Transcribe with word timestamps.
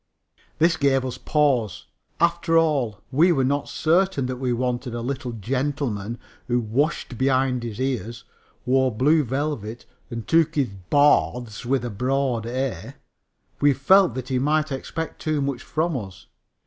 This 0.57 0.77
gave 0.77 1.05
us 1.05 1.19
pause. 1.19 1.85
After 2.19 2.57
all, 2.57 3.01
we 3.11 3.31
were 3.31 3.43
not 3.43 3.69
certain 3.69 4.25
that 4.25 4.37
we 4.37 4.51
wanted 4.51 4.95
a 4.95 5.01
little 5.01 5.31
gentleman 5.31 6.17
who 6.47 6.59
washed 6.59 7.19
behind 7.19 7.61
the 7.61 7.75
ears, 7.85 8.23
wore 8.65 8.91
blue 8.91 9.23
velvet 9.23 9.85
and 10.09 10.27
took 10.27 10.55
his 10.55 10.69
baths 10.89 11.67
with 11.67 11.85
a 11.85 11.91
broad 11.91 12.47
"a." 12.47 12.95
We 13.59 13.73
felt 13.75 14.15
that 14.15 14.29
he 14.29 14.39
might 14.39 14.71
expect 14.71 15.21
too 15.21 15.39
much 15.39 15.61
from 15.61 15.95
us. 15.95 16.25